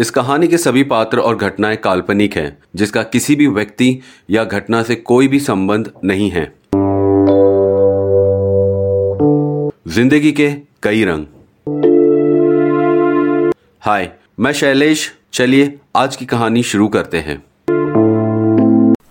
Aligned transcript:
इस 0.00 0.10
कहानी 0.10 0.48
के 0.48 0.58
सभी 0.58 0.82
पात्र 0.82 1.18
और 1.18 1.36
घटनाएँ 1.36 1.76
काल्पनिक 1.76 2.36
हैं, 2.36 2.58
जिसका 2.76 3.02
किसी 3.02 3.34
भी 3.36 3.46
व्यक्ति 3.46 4.00
या 4.30 4.44
घटना 4.44 4.82
से 4.82 4.94
कोई 4.94 5.28
भी 5.28 5.40
संबंध 5.40 5.90
नहीं 6.04 6.30
है। 6.30 6.52
ज़िंदगी 9.88 10.32
के 10.32 10.50
कई 10.82 11.04
रंग। 11.04 11.26
हाय, 13.80 14.12
मैं 14.40 14.52
शैलेश। 14.52 15.14
चलिए, 15.32 15.78
आज 15.96 16.16
की 16.16 16.24
कहानी 16.26 16.62
शुरू 16.62 16.88
करते 16.88 17.18
हैं। 17.18 17.42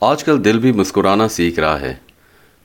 आजकल 0.04 0.38
दिल 0.38 0.60
भी 0.60 0.72
मुस्कुराना 0.72 1.28
सीख 1.28 1.60
रहा 1.60 1.78
है। 1.78 2.02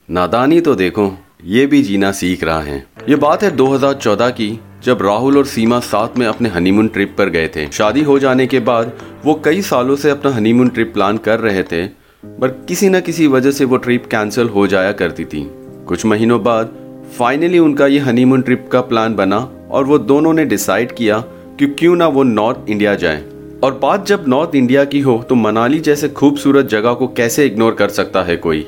नादानी 0.09 0.61
तो 0.61 0.75
देखो, 0.75 1.17
ये 1.45 1.65
भी 1.65 1.83
जीना 1.83 2.11
सीख 2.11 2.43
रहा 2.43 2.61
है। 2.61 2.87
ये 3.09 3.15
बात 3.15 3.43
है 3.43 3.51
2014 3.51 4.29
की। 4.29 4.59
जब 4.83 5.01
राहुल 5.01 5.37
और 5.37 5.45
सीमा 5.45 5.79
साथ 5.79 6.17
में 6.17 6.25
अपने 6.27 6.49
हनीमून 6.49 6.87
ट्रिप 6.87 7.15
पर 7.17 7.29
गए 7.29 7.47
थे। 7.47 7.65
शादी 7.71 8.01
हो 8.03 8.17
जाने 8.19 8.47
के 8.47 8.59
बाद 8.59 8.91
वो 9.25 9.33
कई 9.45 9.61
सालों 9.61 9.95
से 9.95 10.09
अपना 10.09 10.31
हनीमून 10.31 10.69
ट्रिप 10.69 10.93
प्लान 10.93 11.17
कर 11.17 11.39
रहे 11.39 11.63
थे, 11.63 11.85
पर 12.23 12.47
किसी 12.67 12.89
न 12.89 12.99
किसी 13.01 13.27
वजह 13.27 13.51
से 13.51 13.65
वो 13.65 13.77
ट्रिप 13.77 14.05
कैंसिल 14.05 14.49
हो 14.49 14.67
जाया 14.67 14.91
करती 14.91 15.25
थी। 15.25 15.45
कुछ 15.87 16.05
महीनों 16.05 16.43
बाद 16.43 16.75
फाइनली 17.17 17.59
उनका 17.59 17.87
ये 17.87 17.99
हनीमून 17.99 18.41
ट्रिप 18.41 18.67
का 18.71 18.81
प्लान 18.81 19.15
बना 19.15 19.37
और 19.71 19.83
वो 19.83 19.97
दोनों 19.99 20.33
ने 20.33 20.45
डिसाइड 20.45 20.91
किया 20.91 21.19
कि 21.59 21.67
क्यों 21.69 21.95
ना 21.95 22.07
वो 22.07 22.23
नॉर्थ 22.23 22.69
इंडिया 22.69 22.95
जाए। 22.95 23.23
और 23.63 23.79
बात 23.81 24.05
जब 24.07 24.25
नॉर्थ 24.27 24.55
इंडिया 24.55 24.85
की 24.85 24.99
हो 24.99 25.21
तो 25.29 25.35
मनाली 25.35 25.79
जैसे 25.79 26.09
खूबसूरत 26.09 26.65
जगह 26.65 26.93
को 26.93 27.07
कैसे 27.07 27.45
इग्नोर 27.45 27.73
कर 27.73 27.89
सकता 27.89 28.23
है 28.23 28.35
कोई? 28.37 28.61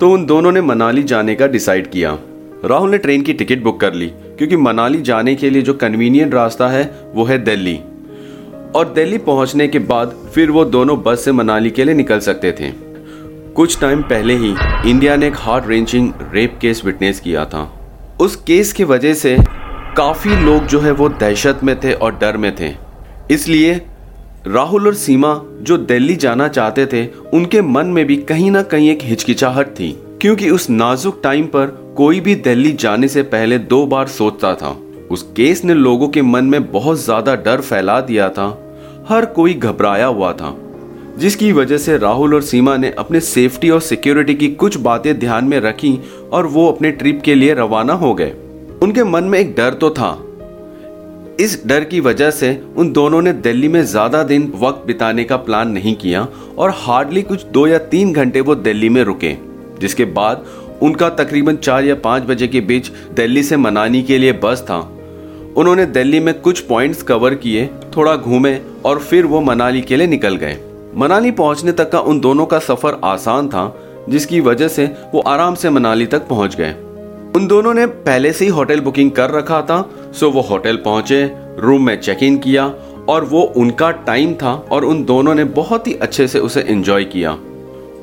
तो 0.00 0.10
उन 0.10 0.26
दोनों 0.26 0.52
ने 0.52 0.60
मनाली 0.60 1.02
जाने 1.02 1.34
का 1.34 1.46
डिसाइड 1.46 1.90
किया। 1.90 2.18
राहुल 2.64 2.90
ने 2.90 2.98
ट्रेन 2.98 3.22
की 3.22 3.32
टिकट 3.32 3.62
बुक 3.62 3.80
कर 3.80 3.94
ली, 3.94 4.06
क्योंकि 4.06 4.56
मनाली 4.56 5.00
जाने 5.02 5.34
के 5.34 5.50
लिए 5.50 5.62
जो 5.62 5.74
कन्वीनियंट 5.74 6.34
रास्ता 6.34 6.68
है, 6.68 6.82
वो 7.14 7.24
है 7.24 7.38
दिल्ली। 7.38 7.78
और 8.74 8.92
दिल्ली 8.94 9.18
पहुँचने 9.18 9.68
के 9.68 9.78
बाद 9.78 10.14
फिर 10.34 10.50
वो 10.50 10.64
दोनों 10.64 11.02
बस 11.02 11.24
से 11.24 11.32
मनाली 11.32 11.70
के 11.70 11.84
लिए 11.84 11.94
निकल 11.94 12.18
सकते 12.18 12.52
थे। 12.52 12.70
कुछ 13.54 13.80
टाइम 13.80 14.02
पहले 14.02 14.34
ही 14.34 14.54
इंडिया 14.86 15.16
ने 15.16 15.26
एक 15.26 15.36
heart 15.36 15.66
wrenching 15.66 16.12
rape 16.32 16.58
case 16.60 16.84
witness 16.84 17.20
किया 17.20 17.44
था। 17.44 17.62
उस 18.20 18.36
केस 18.36 18.72
की 18.72 18.84
वजह 18.84 19.14
से 19.14 19.36
काफ़ी 19.96 20.36
लोग 20.36 20.66
जो 20.66 20.80
है 20.80 20.90
वो 20.90 21.08
दहशत 21.08 21.60
में 21.62 21.80
थे 21.80 21.92
और 21.92 22.18
डर 22.18 22.36
में 22.36 22.54
थे। 22.56 22.74
इसलिए 23.30 23.80
राहुल 24.46 24.86
और 24.86 24.94
सीमा 24.94 25.40
जो 25.62 25.76
दिल्ली 25.78 26.16
जाना 26.16 26.48
चाहते 26.48 26.86
थे, 26.86 27.06
उनके 27.06 27.62
मन 27.62 27.86
में 27.86 28.04
भी 28.06 28.16
कहीं 28.16 28.50
ना 28.50 28.62
कहीं 28.62 28.90
एक 28.90 29.02
हिचकिचाहट 29.02 29.66
थी, 29.66 29.90
क्योंकि 30.20 30.50
उस 30.50 30.70
नाजुक 30.70 31.20
टाइम 31.22 31.46
पर 31.46 31.79
कोई 31.96 32.20
भी 32.20 32.34
दिल्ली 32.34 32.72
जाने 32.72 33.08
से 33.08 33.22
पहले 33.22 33.58
दो 33.58 33.84
बार 33.86 34.08
सोचता 34.08 34.54
था। 34.54 34.76
उस 35.10 35.22
केस 35.36 35.64
ने 35.64 35.74
लोगों 35.74 36.08
के 36.08 36.22
मन 36.22 36.44
में 36.44 36.70
बहुत 36.72 36.98
ज़्यादा 36.98 37.34
डर 37.36 37.60
फैला 37.60 38.00
दिया 38.00 38.28
था। 38.28 38.46
हर 39.08 39.24
कोई 39.26 39.54
घबराया 39.54 40.06
हुआ 40.06 40.32
था। 40.32 40.54
जिसकी 41.18 41.50
वजह 41.52 41.78
से 41.78 41.96
राहुल 41.98 42.34
और 42.34 42.42
सीमा 42.42 42.76
ने 42.76 42.90
अपने 42.98 43.20
सेफ्टी 43.20 43.70
और 43.70 43.80
सिक्योरिटी 43.80 44.34
की 44.34 44.48
कुछ 44.54 44.76
बातें 44.78 45.18
ध्यान 45.18 45.44
में 45.44 45.58
रखी 45.60 45.98
और 46.32 46.46
वो 46.46 46.70
अपने 46.72 46.90
ट्रिप 46.92 47.20
के 47.24 47.34
लिए 47.34 47.54
रवाना 47.54 47.92
हो 47.92 48.14
गए। 48.14 48.32
उनके 48.82 49.04
मन 49.04 49.24
में 49.24 49.38
एक 49.38 49.54
डर 49.56 49.74
तो 49.74 49.90
था। 49.90 50.12
इस 51.40 51.62
डर 51.66 51.84
की 51.84 52.00
वजह 52.00 52.30
से 52.30 52.56
उन 52.76 52.92
दोनों 52.92 53.20
ने 53.22 53.32
दिल्ली 53.32 53.68
में 53.68 53.82
ज़्यादा 53.84 54.22
दिन 54.22 54.52
वक्त 54.56 54.86
बिताने 54.86 55.24
का 55.24 55.36
प्लान 55.38 55.70
नहीं 55.70 55.94
किया 55.94 56.26
और 56.58 56.72
हार्डली 56.76 57.22
कुछ 57.22 57.44
दो 57.44 57.66
या 57.66 57.78
तीन 57.90 58.12
घंटे 58.12 58.40
वो 58.40 58.54
दिल्ली 58.54 58.88
में 58.88 59.02
रुके, 59.04 59.36
जिसके 59.80 60.04
बाद 60.04 60.44
उनका 60.82 61.08
तकरीबन 61.08 61.56
चार 61.56 61.84
या 61.84 61.94
पाँच 61.94 62.22
बजे 62.22 62.48
के 62.48 62.60
बीच 62.60 62.90
दिल्ली 63.12 63.42
से 63.42 63.56
मनाली 63.56 64.02
के 64.02 64.18
लिए 64.18 64.32
बस 64.32 64.62
था। 64.62 64.78
उन्होंने 65.56 65.86
दिल्ली 65.86 66.20
में 66.20 66.40
कुछ 66.40 66.60
पॉइंट्स 66.60 67.02
कवर 67.02 67.34
किए, 67.34 67.66
थोड़ा 67.96 68.16
घूमे 68.16 68.60
और 68.84 68.98
फिर 68.98 69.26
वो 69.26 69.40
मनाली 69.40 69.80
के 69.80 69.96
लिए 69.96 70.06
निकल 70.06 70.36
गए। 70.36 70.56
मनाली 70.96 71.30
पहुँचने 71.30 71.72
तक 71.72 71.90
का 71.90 72.00
उन 72.00 72.20
दोनों 72.20 72.46
का 72.46 72.58
सफ़र 72.58 73.00
आसान 73.04 73.48
था, 73.48 73.74
जिसकी 74.08 74.40
वजह 74.40 74.68
से 74.68 74.86
वो 75.14 75.20
आराम 75.20 75.54
से 75.54 75.70
मनाली 75.70 76.06
तक 76.06 76.28
पहुँच 76.28 76.56
गए। 76.56 76.70
उन 77.36 77.46
दोनों 77.46 77.74
ने 77.74 77.86
पहले 77.86 78.32
से 78.32 78.44
ही 78.44 78.50
होटल 78.50 78.80
बुकिंग 78.80 79.10
कर 79.10 79.30
रखा 79.30 79.62
था, 79.62 79.90
सो 80.12 80.30
वो 80.30 80.40
होटल 80.40 80.76
पहुँचे, 80.76 81.32
रूम 81.58 81.86
में 81.86 82.00
चेक 82.00 82.22
इन 82.22 82.38
किया 82.38 82.74
और 83.08 83.24
वो 83.24 83.42
उनका 83.42 83.90
टाइम 83.90 84.34
था 84.34 84.52
और 84.72 84.84
उन 84.84 85.04
दोनों 85.04 85.34
ने 85.34 85.44
बहुत 85.44 85.86
ही 85.86 85.94
अच्छे 85.94 86.28
से 86.28 86.38
उसे 86.38 86.60
एंजॉय 86.60 87.04
किया। 87.04 87.32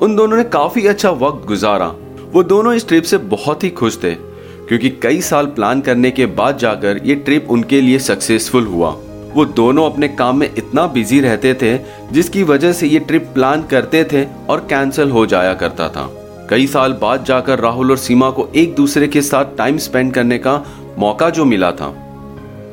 उन 0.02 0.16
दोनों 0.16 0.36
ने 0.36 0.44
काफ़ी 0.44 0.86
अच्छा 0.86 1.10
वक्त 1.10 1.46
गुजारा। 1.46 1.94
वो 2.32 2.42
दोनों 2.42 2.72
इस 2.74 2.86
ट्रिप 2.88 3.04
से 3.04 3.18
बहुत 3.18 3.64
ही 3.64 3.68
खुश 3.70 3.96
थे, 4.02 4.14
क्योंकि 4.14 4.88
कई 5.02 5.20
साल 5.20 5.46
प्लान 5.46 5.80
करने 5.80 6.10
के 6.10 6.26
बाद 6.26 6.58
जाकर 6.58 7.00
ये 7.04 7.14
ट्रिप 7.14 7.46
उनके 7.50 7.80
लिए 7.80 7.98
सक्सेसफुल 7.98 8.66
हुआ। 8.66 8.90
वो 9.34 9.44
दोनों 9.44 9.84
अपने 9.90 10.08
काम 10.08 10.38
में 10.38 10.48
इतना 10.48 10.86
बिज़ी 10.86 11.20
रहते 11.20 11.54
थे, 11.54 11.76
जिसकी 12.12 12.42
वजह 12.42 12.72
से 12.72 12.86
ये 12.86 12.98
ट्रिप 12.98 13.30
प्लान 13.34 13.62
करते 13.62 14.04
थे 14.04 14.24
और 14.48 14.66
कैंसिल 14.70 15.10
हो 15.10 15.24
जाया 15.26 15.54
करता 15.54 15.88
था। 15.88 16.08
कई 16.50 16.66
साल 16.66 16.92
बाद 16.92 17.24
जाकर 17.24 17.58
राहुल 17.58 17.90
और 17.90 17.96
सीमा 17.96 18.30
को 18.30 18.48
एक 18.56 18.74
दूसरे 18.74 19.08
के 19.08 19.22
साथ 19.22 19.56
टाइम 19.58 19.78
स्पेंड 19.78 20.12
करने 20.14 20.38
का 20.38 20.62
मौका 20.98 21.30
जो 21.30 21.44
मिला 21.44 21.72
था। 21.72 21.92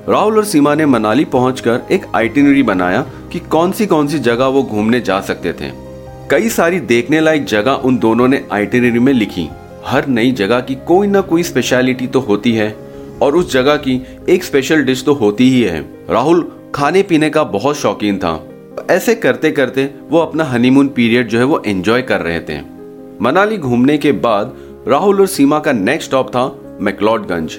राहुल 0.10 0.38
और 0.38 0.46
सीमा 0.46 0.76
ने 0.76 0.86
मनाली 0.86 1.26
पहुंचकर 1.26 1.82
एक 1.92 2.06
आइटिनरी 2.16 2.64
बनाया 2.64 3.02
कि 3.32 3.40
कौन 3.40 3.72
सी 3.72 3.86
कौन 3.86 4.08
सी 4.08 4.20
जगह 4.20 4.46
वो 4.46 4.64
घूमने 4.64 5.02
जा 5.02 5.20
सकते 5.22 5.54
थे। 5.54 5.72
कई 6.32 6.50
सारी 6.50 6.80
देखने 6.80 7.20
लायक 7.22 7.44
जगह 7.46 7.72
उन 7.72 7.98
दोनों 7.98 8.28
ने 8.28 8.42
आइटिनरी 8.52 9.00
में 9.00 9.12
लिखी। 9.14 9.48
हर 9.86 10.08
नई 10.08 10.32
जगह 10.32 10.60
की 10.60 10.76
कोई 10.76 11.08
ना 11.08 11.22
कोई 11.22 11.44
स्पेशलिटी 11.44 12.08
तो 12.08 12.20
होती 12.20 12.54
है, 12.54 12.70
और 13.22 13.36
उस 13.36 13.52
जगह 13.54 13.76
की 13.78 14.02
एक 14.30 14.44
स्पेशल 14.44 14.84
डिश 14.84 15.04
तो 15.06 15.14
होती 15.14 15.50
ही 15.50 15.62
है। 15.62 15.82
राहुल, 16.10 16.72
खाने 16.76 17.04
पीने 17.04 17.30
का 17.30 17.44
बहुत 17.44 17.78
शौकीन 17.78 18.18
था। 18.18 18.34
ऐसे 18.90 19.16
करते 19.16 19.52
करते 19.52 19.90
वो 20.10 20.20
अपना 20.20 20.44
हनीमून 20.44 20.88
पीरियड 20.88 21.28
जो 21.28 21.38
है 21.40 21.44
वो 21.44 21.62
एंजॉय 21.66 22.02
कर 22.02 22.22
रहे 22.22 22.40
थे। 22.40 22.60
मनाली 23.22 23.58
घूमने 23.58 23.98
के 23.98 24.12
बाद 24.12 24.56
राहुल 24.88 25.22
और 25.22 25.28
सीमा 25.28 25.60
का 25.60 25.72
नेक्स्ट 25.72 26.10
स्टॉप 26.10 26.30
था 26.30 26.48
मैकलॉडगंज। 26.82 27.58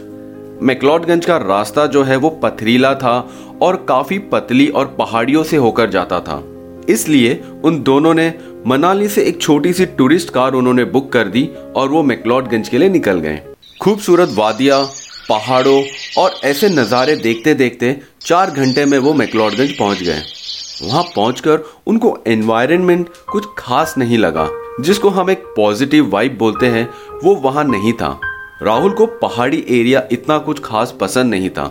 मैकलॉडगंज 0.63 1.25
का 1.25 1.37
रास्ता 1.37 1.87
जो 1.87 2.03
है 2.03 2.17
वो 2.17 2.31
पथरीला 2.43 2.95
था 2.95 3.19
और 3.63 3.85
काफ़ी 3.89 4.19
पतली 4.33 4.69
और 4.69 4.95
पहाड़ियों 4.99 5.43
से 5.45 5.57
होकर 5.57 5.91
जाता 5.91 6.21
था। 6.21 6.43
इसलिए 6.91 7.41
उन 7.65 7.83
दोनों 7.83 8.15
ने 8.15 8.33
मनाली 8.67 9.09
से 9.09 9.23
एक 9.23 9.41
छोटी 9.41 9.73
सी 9.73 9.87
टूरिस्ट 9.89 10.31
कार 10.31 10.53
उन्होंने 10.53 10.85
बुक 10.87 11.13
कर 11.13 11.29
दी 11.29 11.49
और 11.77 11.89
वो 11.89 12.03
मैकलॉडगंज 12.03 12.69
के 12.69 12.79
लिए 12.79 12.89
निकल 12.89 13.19
गए। 13.19 13.41
खूबसूरत 13.81 14.35
वादिया, 14.35 14.83
पहाड़ों 15.29 15.83
और 16.19 16.35
ऐसे 16.45 16.69
नज़ारे 16.69 17.17
देखते 17.17 17.55
देखते 17.55 17.97
चार 18.21 18.51
घंटे 18.51 18.85
में 18.85 18.99
वो 18.99 19.13
मैकलॉडगंज 19.15 19.77
पहुँच 19.79 20.03
गए। 20.03 20.23
वहाँ 20.83 21.03
पहुंचकर 21.15 21.65
उनको 21.87 22.17
एनवायरनमेंट 22.27 23.09
कुछ 23.31 23.47
खास 23.59 23.95
नहीं 23.99 24.19
लगा, 24.19 24.49
जिसको 24.81 25.09
हम 25.11 25.31
एक 25.31 25.45
पॉजिटिव 25.57 26.11
वाइब 26.11 26.37
बोलते 26.39 26.67
हैं, 26.67 26.89
वो 27.25 27.35
वहाँ 27.35 27.65
नहीं 27.65 27.93
था। 27.93 28.19
राहुल 28.63 28.93
को 28.93 29.07
पहाड़ी 29.17 29.65
एरिया 29.71 30.03
इतना 30.13 30.39
कुछ 30.39 30.61
खास 30.65 30.95
पसंद 31.01 31.31
नहीं 31.31 31.51
था, 31.51 31.65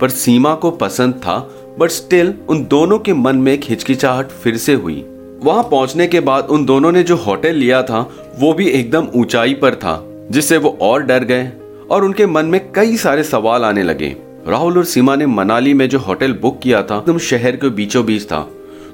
पर 0.00 0.10
सीमा 0.10 0.54
को 0.54 0.70
पसंद 0.72 1.14
था 1.16 1.38
बट 1.80 1.90
स्टिल 1.90 2.34
उन 2.48 2.64
दोनों 2.64 2.98
के 2.98 3.12
मन 3.12 3.36
में 3.36 3.52
एक 3.52 3.60
हिचकिचाहट 3.64 4.28
फिर 4.28 4.56
से 4.56 4.74
हुई। 4.74 5.04
वहाँ 5.44 5.62
पहुँचने 5.62 6.06
के 6.06 6.20
बाद 6.20 6.44
उन 6.44 6.64
दोनों 6.64 6.92
ने 6.92 7.02
जो 7.02 7.16
होटल 7.16 7.54
लिया 7.54 7.82
था, 7.82 8.12
वो 8.40 8.52
भी 8.52 8.68
एकदम 8.68 9.08
ऊंचाई 9.14 9.54
पर 9.54 9.74
था, 9.74 10.04
जिससे 10.30 10.56
वो 10.56 10.78
और 10.80 11.02
डर 11.02 11.24
गए 11.24 11.52
और 11.90 12.04
उनके 12.04 12.26
मन 12.26 12.46
में 12.46 12.72
कई 12.72 12.96
सारे 12.96 13.24
सवाल 13.24 13.64
आने 13.64 13.82
लगे। 13.82 14.16
राहुल 14.48 14.78
और 14.78 14.84
सीमा 14.84 15.16
ने 15.16 15.26
मनाली 15.26 15.74
में 15.74 15.88
जो 15.88 15.98
होटल 15.98 16.32
बुक 16.32 16.60
किया 16.62 16.82
था, 16.82 16.98
एकदम 16.98 17.18
शहर 17.18 17.56
के 17.56 17.68
बीचों 17.68 18.04
बीच 18.04 18.24
था। 18.24 18.50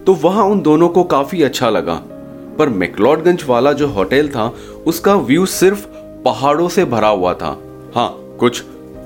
तो 0.07 0.15
वहाँ 0.15 0.45
उन 0.45 0.61
दोनों 0.61 0.89
को 0.89 1.05
काफ़ी 1.05 1.43
अच्छा 1.43 1.71
लगा। 1.71 1.95
पर 2.59 2.69
मैकलॉडगंज 2.69 3.45
वाला 3.49 3.73
जो 3.73 3.87
होटल 3.87 4.29
था, 4.29 4.55
उसका 4.87 5.15
व्यू 5.15 5.47
सिर्फ़ 5.47 5.87
पहाड़ों 6.25 6.69
से 6.69 6.85
भरा 6.85 7.09
हुआ 7.09 7.35
था। 7.35 7.59
हाँ 7.95 8.37
कुछ 8.41 8.63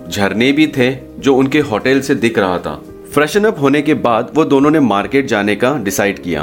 झरने 0.08 0.52
भी 0.52 0.66
थे, 0.66 0.96
जो 1.18 1.36
उनके 1.36 1.60
होटल 1.60 2.00
से 2.00 2.14
दिख 2.14 2.38
रहा 2.38 2.58
था। 2.58 2.82
फ्रेशन 3.14 3.44
अप 3.44 3.60
होने 3.60 3.82
के 3.82 3.94
बाद 3.94 4.30
वो 4.34 4.44
दोनों 4.44 4.70
ने 4.70 4.80
मार्केट 4.80 5.26
जाने 5.26 5.56
का 5.56 5.78
डिसाइड 5.78 6.22
किया। 6.22 6.42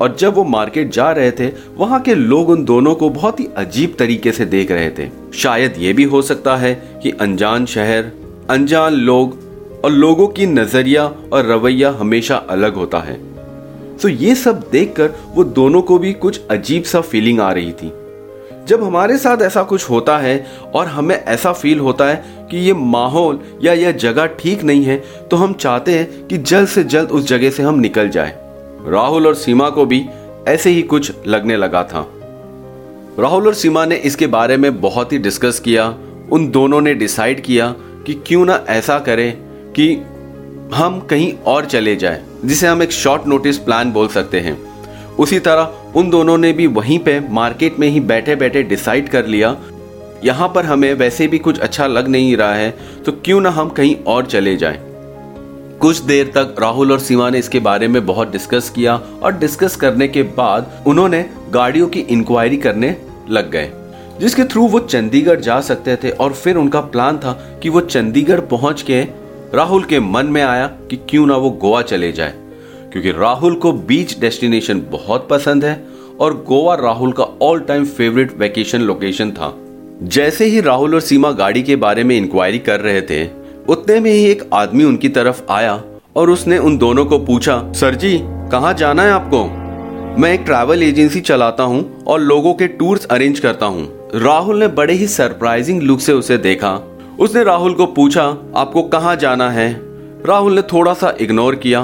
और 0.00 0.16
जब 0.18 0.34
वो 0.34 0.44
मार्केट 0.44 0.90
जा 0.90 1.12
रहे 1.12 1.30
थे, 1.30 1.52
वहाँ 1.76 2.00
के 2.00 2.14
लोग 2.14 2.48
उन 2.48 2.64
दोनों 2.64 2.94
को 2.94 3.10
बहुत 3.10 3.40
ही 3.40 3.48
अजीब 3.56 3.96
तरीके 3.98 4.32
से 4.32 4.44
देख 4.44 4.70
रहे 4.70 4.90
थे। 4.90 5.10
शायद 5.34 5.74
ये 5.78 5.92
भी 5.92 6.04
हो 6.04 6.22
सकता 6.22 6.56
है 6.56 6.74
कि 7.02 7.10
अनजान 7.10 7.66
शहर, 7.66 8.12
अनजान 8.50 8.92
लोग 8.92 9.38
और 9.84 9.90
लोगों 9.90 10.28
की 10.28 10.46
नज़रिया 10.46 11.06
और 11.32 11.46
रवैया 11.46 11.90
हमेशा 11.90 12.36
अलग 12.36 12.74
होता 12.74 12.98
है। 12.98 13.20
तो 13.96 14.08
ये 14.08 14.34
सब 14.34 14.68
देखकर 14.72 15.12
वो 15.34 15.44
दोनों 15.44 15.82
को 15.82 15.98
भी 15.98 16.12
कुछ 16.12 16.40
अजीब 16.50 16.82
सा 16.82 17.00
फीलिंग 17.00 17.40
आ 17.40 17.52
रही 17.52 17.72
थी। 17.72 17.92
जब 18.68 18.84
हमारे 18.84 19.18
साथ 19.18 19.42
ऐसा 19.42 19.62
कुछ 19.62 19.90
होता 19.90 20.18
है 20.18 20.46
और 20.74 20.86
हमें 20.86 21.24
ऐसा 21.24 21.52
फील 21.52 21.78
होता 21.80 22.06
है 22.06 22.39
कि 22.50 22.58
ये 22.58 22.74
माहौल 22.74 23.40
या 23.62 23.72
यह 23.72 23.92
जगह 23.92 24.26
ठीक 24.38 24.62
नहीं 24.64 24.84
है 24.84 24.96
तो 25.30 25.36
हम 25.36 25.52
चाहते 25.52 25.92
हैं 25.92 26.26
कि 26.26 26.38
जल्द 26.38 26.68
से 26.68 26.84
जल्द 26.84 27.10
उस 27.10 27.26
जगह 27.28 27.50
से 27.50 27.62
हम 27.62 27.78
निकल 27.78 28.08
जाए। 28.08 28.34
राहुल 28.86 29.26
और 29.26 29.34
सीमा 29.34 29.68
को 29.70 29.86
भी 29.86 30.04
ऐसे 30.48 30.70
ही 30.70 30.82
कुछ 30.82 31.12
लगने 31.26 31.56
लगा 31.56 31.82
था। 31.84 32.06
राहुल 33.18 33.46
और 33.46 33.54
सीमा 33.54 33.84
ने 33.84 33.96
इसके 33.96 34.26
बारे 34.26 34.56
में 34.56 34.80
बहुत 34.80 35.12
ही 35.12 35.18
डिस्कस 35.18 35.60
किया, 35.60 35.86
उन 36.32 36.50
दोनों 36.50 36.80
ने 36.80 36.94
डिसाइड 36.94 37.42
किया 37.42 37.74
कि 38.06 38.14
क्यों 38.26 38.44
ना 38.46 38.64
ऐसा 38.68 38.98
करें 38.98 39.32
कि 39.72 39.92
हम 40.74 41.00
कहीं 41.00 41.32
और 41.46 41.64
चले 41.64 41.94
जाए, 41.96 42.22
जिसे 42.44 42.66
हम 42.66 42.82
एक 42.82 42.92
शॉर्ट 42.92 43.26
नोटिस 43.26 43.58
प्लान 43.58 43.92
बोल 43.92 44.08
सकते 44.08 44.40
हैं। 44.40 44.56
उसी 45.16 45.38
तरह 45.38 45.92
उन 45.96 46.10
दोनों 46.10 46.36
ने 46.38 46.52
भी 46.52 46.66
वहीं 46.66 46.98
पे 46.98 47.18
मार्केट 47.20 47.78
में 47.78 47.88
ही 47.88 48.00
बैठे 48.00 48.36
बैठे 48.36 48.62
डिसाइड 48.62 49.08
कर 49.08 49.26
लिया 49.26 49.50
यहाँ 50.24 50.48
पर 50.54 50.66
हमें 50.66 50.92
वैसे 50.94 51.26
भी 51.26 51.38
कुछ 51.38 51.58
अच्छा 51.58 51.86
लग 51.86 52.08
नहीं 52.08 52.36
रहा 52.36 52.54
है 52.54 52.70
तो 53.06 53.12
क्यों 53.24 53.40
ना 53.40 53.50
हम 53.50 53.68
कहीं 53.68 53.94
और 54.06 54.26
चले 54.26 54.56
जाएँ। 54.56 54.78
कुछ 55.80 55.98
देर 55.98 56.26
तक 56.26 56.56
राहुल 56.60 56.92
और 56.92 56.98
सीमा 56.98 57.28
ने 57.30 57.38
इसके 57.38 57.60
बारे 57.60 57.88
में 57.88 58.04
बहुत 58.06 58.32
डिस्कस 58.32 58.68
किया 58.70 58.96
और 58.96 59.38
डिस्कस 59.38 59.76
करने 59.76 60.08
के 60.08 60.22
बाद 60.22 60.84
उन्होंने 60.86 61.24
गाड़ियों 61.50 61.88
की 61.88 62.00
इंक्वायरी 62.00 62.56
करने 62.56 62.96
लग 63.30 63.50
गए, 63.50 63.70
जिसके 64.20 64.44
थ्रू 64.44 64.66
वो 64.66 64.78
चंडीगढ़ 64.80 65.40
जा 65.40 65.60
सकते 65.60 65.96
थे 65.96 66.10
और 66.10 66.32
फिर 66.32 66.56
उनका 66.56 66.80
प्लान 66.80 67.18
था 67.18 67.32
कि 67.62 67.68
वो 67.68 67.80
चंडीगढ़ 67.80 68.40
पहुँच 68.40 68.82
के 68.82 69.00
राहुल 69.54 69.84
के 69.84 70.00
मन 70.00 70.26
में 70.26 70.42
आया 70.42 70.66
कि 70.90 70.96
क्यों 71.08 71.26
ना 71.26 71.36
वो 71.36 71.50
गोवा 71.52 71.82
चले 71.82 72.12
जाए, 72.12 72.34
क्योंकि 72.92 73.10
राहुल 73.12 73.54
को 73.54 73.72
बीच 73.72 74.18
डेस्टिनेशन 74.20 74.82
बहुत 74.90 75.26
पसंद 75.30 75.64
है 75.64 75.82
और 76.20 76.34
गोवा 76.48 76.74
राहुल 76.74 77.12
का 77.12 77.24
all 77.42 77.60
time 77.60 77.84
favourite 77.86 78.38
vacation 78.38 78.80
location 78.80 79.30
था 79.30 79.54
जैसे 80.02 80.44
ही 80.44 80.60
राहुल 80.60 80.94
और 80.94 81.00
सीमा 81.00 81.30
गाड़ी 81.30 81.62
के 81.62 81.76
बारे 81.76 82.04
में 82.04 82.16
इंक्वायरी 82.16 82.58
कर 82.58 82.80
रहे 82.80 83.00
थे, 83.02 83.24
उतने 83.68 84.00
में 84.00 84.10
ही 84.10 84.24
एक 84.24 84.48
आदमी 84.52 84.84
उनकी 84.84 85.08
तरफ़ 85.08 85.42
आया 85.50 85.82
और 86.16 86.30
उसने 86.30 86.58
उन 86.58 86.78
दोनों 86.78 87.04
को 87.06 87.18
पूछा, 87.18 87.72
सर 87.72 87.94
जी, 87.94 88.18
कहाँ 88.22 88.72
जाना 88.74 89.02
है 89.02 89.10
आपको? 89.10 89.44
मैं 90.20 90.32
एक 90.34 90.40
ट्रैवल 90.40 90.82
एजेंसी 90.82 91.20
चलाता 91.20 91.62
हूँ 91.62 92.04
और 92.04 92.20
लोगों 92.20 92.54
के 92.54 92.68
टूर्स 92.68 93.04
अरेंज 93.04 93.40
करता 93.40 93.66
हूँ। 93.66 94.10
राहुल 94.14 94.60
ने 94.60 94.68
बड़े 94.68 94.94
ही 94.94 95.06
सरप्राइजिंग 95.06 95.82
लुक 95.82 96.00
से 96.00 96.12
उसे 96.12 96.38
देखा। 96.38 96.74
उसने 97.20 97.44
राहुल 97.44 97.74
को 97.74 97.86
पूछा, 97.86 98.24
आपको 98.56 98.82
कहाँ 98.82 99.16
जाना 99.16 99.50
है? 99.50 99.70
राहुल 100.26 100.54
ने 100.54 100.62
थोड़ा 100.62 100.94
सा 100.94 101.14
इग्नोर 101.20 101.54
किया। 101.54 101.80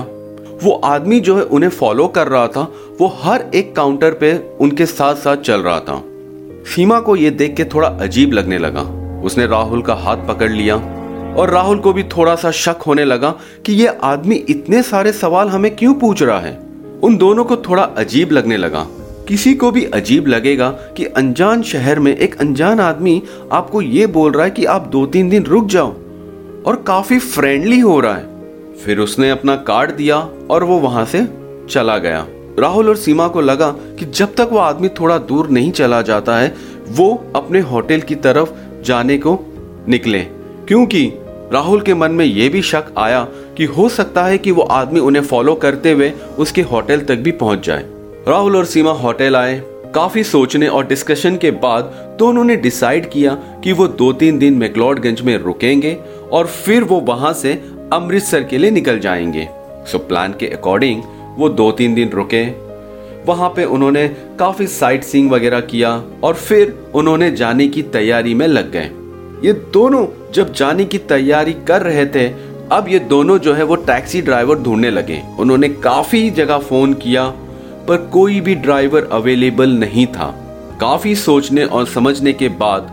वो 0.63 0.81
आदमी 0.85 1.21
जो 1.21 1.37
है 1.37 1.43
उन्हें 1.43 1.71
फॉलो 1.71 2.09
कर 2.09 2.29
रहा 2.29 2.47
था, 2.49 2.73
वो 3.01 3.17
हर 3.23 3.51
एक 3.55 3.77
काउंटर 3.77 4.11
पे 4.11 4.37
उनके 4.61 4.87
साथ 4.87 5.15
साथ 5.15 5.37
चल 5.37 5.61
रहा 5.61 5.81
था। 5.81 6.03
सीमा 6.67 7.01
को 7.01 7.17
ये 7.17 7.31
देख 7.31 7.57
के 7.57 7.65
थोड़ा 7.65 7.89
अजीब 7.89 8.33
लगने 8.33 8.59
लगा। 8.59 8.83
उसने 9.25 9.47
राहुल 9.47 9.83
का 9.83 9.95
हाथ 9.95 10.17
पकड़ 10.17 10.51
लिया 10.53 10.77
और 11.37 11.51
राहुल 11.51 11.79
को 11.79 11.93
भी 11.93 12.03
थोड़ा 12.03 12.35
सा 12.35 12.51
शक 12.51 12.83
होने 12.87 13.05
लगा 13.05 13.35
कि 13.67 13.73
ये 13.73 13.87
आदमी 13.87 14.35
इतने 14.35 14.83
सारे 14.83 15.13
सवाल 15.13 15.49
हमें 15.49 15.77
क्यों 15.77 15.95
पूछ 15.95 16.23
रहा 16.23 16.41
है। 16.41 16.59
उन 17.03 17.17
दोनों 17.17 17.45
को 17.45 17.57
थोड़ा 17.57 17.83
अजीब 17.83 18.33
लगने 18.33 18.57
लगा। 18.57 18.87
किसी 19.29 19.55
को 19.55 19.71
भी 19.71 19.85
अजीब 19.85 20.27
लगेगा 20.27 20.71
कि 20.71 21.05
अनजान 21.05 21.63
शहर 21.63 21.99
में 21.99 22.17
एक 22.17 22.41
अनजान 22.41 22.81
आदमी 22.81 23.23
आपको 23.53 23.83
ये 23.83 24.07
बोल 24.07 24.33
रहा 24.33 24.45
है 24.45 24.51
कि 24.51 24.65
आप 24.65 24.87
दो 24.87 25.07
तीन 25.07 25.29
दिन 25.29 25.45
रुक 25.45 25.67
जाओ 25.67 25.95
और 26.67 26.85
काफ़ी 26.87 27.19
फ्रेंडली 27.19 27.81
हो 27.81 28.01
रहा 28.01 28.15
है। 28.15 28.75
फिर 28.85 28.99
उसने 28.99 29.31
अपना 29.31 29.57
कार्ड 29.57 29.91
दिया 29.91 30.29
और 30.51 30.65
वो 30.65 30.79
वहाँ 30.79 31.05
से 31.05 31.27
चला 31.71 31.99
गया। 31.99 32.27
राहुल 32.59 32.89
और 32.89 32.97
सीमा 32.97 33.29
को 33.29 33.41
लगा 33.41 33.71
कि 33.71 34.05
जब 34.05 34.35
तक 34.35 34.49
वो 34.53 34.59
आदमी 34.59 34.89
थोड़ा 34.89 35.19
दूर 35.19 35.49
नहीं 35.49 35.73
चला 35.73 36.03
जाता 36.03 36.37
है, 36.37 36.55
वो 36.89 37.33
अपने 37.37 37.61
होटल 37.61 38.01
की 38.01 38.15
तरफ़ 38.15 38.49
जाने 38.83 39.19
को 39.19 39.39
निकले। 39.89 40.21
क्योंकि 40.69 41.13
राहुल 41.53 41.81
के 41.81 41.95
मन 41.95 42.11
में 42.11 42.25
यह 42.25 42.51
भी 42.51 42.63
शक 42.63 42.85
आया 42.99 43.29
कि 43.57 43.65
हो 43.65 43.89
सकता 43.89 44.25
है 44.25 44.39
कि 44.39 44.51
वो 44.51 44.63
आदमी 44.63 45.01
उन्हें 45.01 45.23
फॉलो 45.23 45.55
करते 45.55 45.93
हुए 45.93 46.13
उसके 46.39 46.63
होटल 46.63 47.01
तक 47.01 47.17
भी 47.17 47.31
पहुँच 47.31 47.67
जाए। 47.67 47.85
राहुल 48.29 48.57
और 48.57 48.65
सीमा 48.65 48.91
होटल 48.91 49.37
आए। 49.37 49.63
काफ़ी 49.95 50.25
सोचने 50.25 50.69
और 50.69 50.87
डिस्कशन 50.87 51.37
के 51.37 51.51
बाद 51.51 52.17
दोनों 52.19 52.45
ने 52.45 52.57
डिसाइड 52.57 53.11
किया 53.11 53.35
कि 53.35 53.73
वो 53.73 53.89
दो 53.89 54.13
तीन 54.13 54.39
दिन 54.39 54.55
मैकलॉडगंज 54.55 55.21
में 55.21 55.39
रुकेंगे 55.39 55.97
और 56.33 56.47
फिर 56.47 56.85
वो 56.85 57.01
वहाँ 57.01 57.33
से 57.33 57.53
अमृतसर 57.93 58.45
के 58.45 58.59
लिए 58.59 58.71
निकल 58.71 58.99
जाएँगे। 58.99 59.49
सो 59.87 59.99
प्लान 59.99 60.35
के 60.41 60.47
अकॉर्डिंग 60.47 61.03
वो 61.37 61.49
दो 61.49 61.71
तीन 61.73 61.95
दिन 61.95 62.11
रुके। 62.11 62.45
वहाँ 63.27 63.49
पे 63.49 63.65
उन्होंने 63.65 64.09
काफ़ी 64.39 64.67
साइट 64.67 65.05
सीइंग 65.05 65.31
वगैरह 65.31 65.61
किया 65.61 65.91
और 66.25 66.35
फिर 66.35 66.79
उन्होंने 66.95 67.31
जाने 67.31 67.69
की 67.69 67.83
तैयारी 67.83 68.35
में 68.35 68.47
लग 68.47 68.71
गए। 68.71 68.91
ये 69.45 69.53
दोनों 69.53 70.07
जब 70.33 70.53
जाने 70.53 70.85
की 70.85 70.99
तैयारी 70.99 71.53
कर 71.53 71.83
रहे 71.83 72.07
थे, 72.07 72.29
अब 72.73 72.87
ये 72.89 72.99
दोनों 72.99 73.39
जो 73.39 73.53
है 73.55 73.65
वो 73.65 73.77
टैक्सी 73.77 74.23
ड्राइवर 74.23 74.59
ढूँढने 74.59 74.91
लगे। 74.91 75.23
उन्होंने 75.39 75.69
काफ़ी 75.69 76.31
जगह 76.31 76.59
फ़ोन 76.59 76.95
किया, 76.95 77.29
पर 77.89 77.97
कोई 78.13 78.41
भी 78.41 78.55
ड्राइवर 78.55 79.09
अवेलेबल 79.13 79.71
नहीं 79.71 80.07
था। 80.07 80.35
काफ़ी 80.81 81.15
सोचने 81.15 81.65
और 81.65 81.87
समझने 81.87 82.33
के 82.33 82.49
बाद 82.49 82.89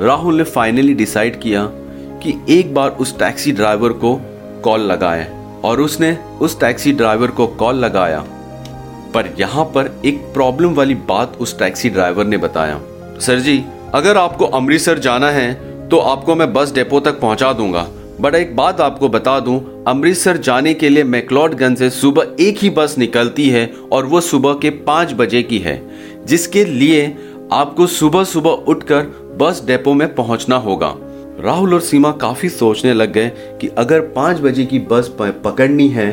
राहुल 0.00 0.36
ने 0.36 0.44
फाइनली 0.44 0.94
डिसाइड 0.94 1.40
किया 1.40 1.64
कि 2.22 2.34
एक 2.48 2.74
बार 2.74 2.90
उस 2.90 3.18
टैक्सी 3.18 3.52
ड्राइवर 3.52 3.92
को 3.92 4.20
कॉल 4.64 4.80
लगाए। 4.80 5.26
और 5.64 5.80
उसने 5.80 6.16
उस 6.40 6.58
टैक्सी 6.60 6.92
ड्राइवर 6.92 7.30
को 7.30 7.46
कॉल 7.46 7.76
लगाया। 7.76 8.20
पर 9.14 9.34
यहाँ 9.38 9.64
पर 9.64 9.90
एक 10.04 10.18
प्रॉब्लम 10.34 10.74
वाली 10.74 10.94
बात 11.08 11.36
उस 11.40 11.58
टैक्सी 11.58 11.90
ड्राइवर 11.90 12.24
ने 12.24 12.36
बताया। 12.36 12.80
सर 13.20 13.40
जी, 13.40 13.64
अगर 13.94 14.16
आपको 14.16 14.44
अमृतसर 14.46 14.98
जाना 14.98 15.30
है 15.30 15.52
तो 15.88 15.98
आपको 15.98 16.34
मैं 16.34 16.52
बस 16.52 16.72
डेपो 16.74 17.00
तक 17.00 17.20
पहुँचा 17.20 17.52
दूँगा। 17.52 17.86
बट 18.20 18.34
एक 18.34 18.54
बात 18.56 18.80
आपको 18.80 19.08
बता 19.08 19.38
दूँ, 19.40 19.84
अमृतसर 19.88 20.36
जाने 20.36 20.72
के 20.74 20.88
लिए 20.88 21.04
मैकलॉडगंज 21.04 21.78
से 21.78 21.90
सुबह 21.90 22.36
एक 22.40 22.58
ही 22.58 22.70
बस 22.70 22.94
निकलती 22.98 23.48
है 23.48 23.66
और 23.92 24.06
वो 24.06 24.20
सुबह 24.20 24.54
के 24.54 24.70
पाँच 24.70 25.12
बजे 25.12 25.42
की 25.42 25.58
है, 25.58 25.80
जिसके 26.26 26.64
लिए 26.64 27.06
आपको 27.52 27.86
सुबह 27.86 28.24
सुबह 28.24 28.50
उठकर 28.50 29.02
बस 29.40 29.62
डेपो 29.66 29.94
में 29.94 30.14
पहुँचना 30.14 30.56
होगा। 30.56 30.94
राहुल 31.42 31.74
और 31.74 31.80
सीमा 31.80 32.10
काफ़ी 32.12 32.48
सोचने 32.48 32.92
लग 32.94 33.12
गए 33.12 33.30
कि 33.60 33.68
अगर 33.78 34.00
पाँच 34.08 34.40
बजे 34.40 34.64
की 34.64 34.78
बस 34.90 35.10
पकड़नी 35.20 35.88
है 35.88 36.12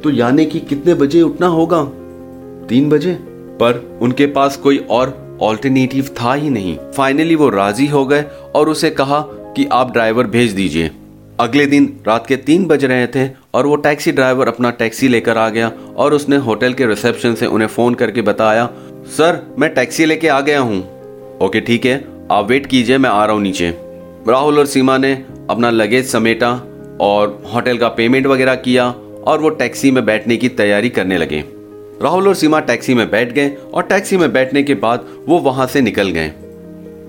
तो 0.00 0.10
यानी 0.10 0.44
कि 0.46 0.60
कितने 0.60 0.94
बजे 0.94 1.22
उठना 1.22 1.46
होगा? 1.46 1.82
तीन 2.68 2.88
बजे? 2.88 3.14
पर 3.60 3.98
उनके 4.02 4.26
पास 4.26 4.56
कोई 4.56 4.78
और 4.90 5.38
ऑल्टरनेटिव 5.42 6.08
था 6.20 6.34
ही 6.34 6.50
नहीं। 6.50 6.76
फाइनली 6.96 7.34
वो 7.34 7.48
राज़ी 7.50 7.86
हो 7.86 8.04
गए 8.06 8.24
और 8.54 8.68
उसे 8.68 8.90
कहा 8.90 9.20
कि 9.56 9.66
आप 9.72 9.92
ड्राइवर 9.92 10.26
भेज 10.26 10.52
दीजिए। 10.52 10.90
अगले 11.40 11.66
दिन 11.66 11.88
रात 12.06 12.26
के 12.26 12.36
तीन 12.36 12.66
बज 12.66 12.84
रहे 12.84 13.06
थे 13.06 13.28
और 13.54 13.66
वो 13.66 13.76
टैक्सी 13.78 14.12
ड्राइवर 14.12 14.48
अपना 14.48 14.70
टैक्सी 14.70 15.08
लेकर 15.08 15.38
आ 15.38 15.48
गया 15.48 15.72
और 15.96 16.14
उसने 16.14 16.36
होटल 16.36 16.72
के 16.72 16.86
रिसेप्शन 16.86 17.34
से 17.34 17.46
उन्हें 17.46 17.68
फ़ोन 17.68 17.94
करके 17.94 18.22
बताया, 18.22 18.66
सर, 19.08 19.42
मैं 19.58 19.74
टैक्सी 19.74 20.06
लेके 20.06 20.28
आ 20.28 20.40
गया 20.40 20.60
हूँ। 20.60 20.80
ओके 21.38 21.60
ठीक 21.60 21.86
है, 21.86 22.04
आप 22.30 22.48
वेट 22.48 22.66
कीजिए, 22.66 22.98
मैं 22.98 23.10
आ 23.10 23.24
रहा 23.24 23.34
हूँ 23.34 23.42
नीचे। 23.42 23.74
राहुल 24.28 24.58
और 24.58 24.66
सीमा 24.66 24.98
ने 24.98 25.24
अपना 25.50 25.70
लगेज 25.70 26.06
समेटा 26.06 26.62
और 27.00 27.42
होटल 27.54 27.78
का 27.78 27.88
पेमेंट 27.88 28.26
वगैरह 28.26 28.54
किया 28.54 28.94
और 29.26 29.40
वो 29.40 29.48
टैक्सी 29.48 29.90
में 29.90 30.04
बैठने 30.04 30.36
की 30.36 30.48
तैयारी 30.48 30.88
करने 30.88 31.18
लगे। 31.18 31.44
राहुल 32.02 32.28
और 32.28 32.34
सीमा 32.34 32.60
टैक्सी 32.60 32.94
में 32.94 33.10
बैठ 33.10 33.32
गए 33.32 33.56
और 33.74 33.82
टैक्सी 33.82 34.16
में 34.16 34.32
बैठने 34.32 34.62
के 34.62 34.74
बाद 34.74 35.04
वो 35.28 35.38
वहाँ 35.38 35.66
से 35.66 35.80
निकल 35.80 36.08
गए। 36.08 36.28